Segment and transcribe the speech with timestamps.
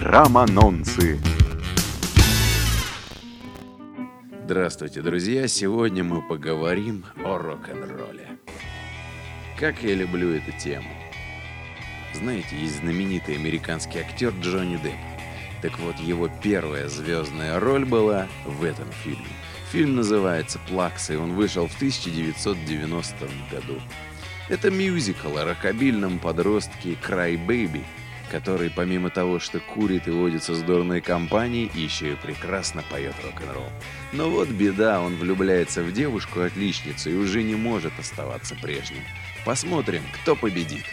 [0.00, 1.20] Романонцы.
[4.44, 5.46] Здравствуйте, друзья!
[5.46, 8.26] Сегодня мы поговорим о рок-н-ролле.
[9.58, 10.88] Как я люблю эту тему.
[12.14, 14.94] Знаете, есть знаменитый американский актер Джонни Депп.
[15.60, 19.28] Так вот, его первая звездная роль была в этом фильме.
[19.70, 23.78] Фильм называется «Плакса», и он вышел в 1990 году.
[24.48, 27.84] Это мюзикл о рокобильном подростке Край Бэйби,
[28.30, 33.68] который помимо того, что курит и водится с дурной компанией, еще и прекрасно поет рок-н-ролл.
[34.12, 39.02] Но вот беда, он влюбляется в девушку-отличницу и уже не может оставаться прежним.
[39.44, 40.84] Посмотрим, кто победит.